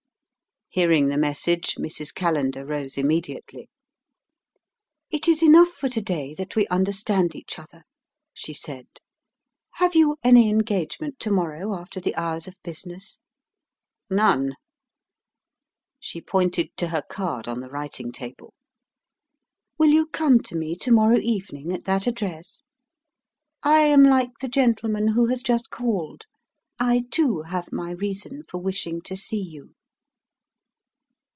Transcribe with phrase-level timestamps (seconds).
[0.73, 2.15] Hearing the message, Mrs.
[2.15, 3.69] Callender rose immediately.
[5.09, 7.83] "It is enough for to day that we understand each other,"
[8.33, 8.87] she said.
[9.71, 13.19] "Have you any engagement to morrow after the hours of business?"
[14.09, 14.53] "None."
[15.99, 18.53] She pointed to her card on the writing table.
[19.77, 22.63] "Will you come to me to morrow evening at that address?
[23.61, 26.21] I am like the gentleman who has just called:
[26.79, 29.73] I too have my reason for wishing to see you."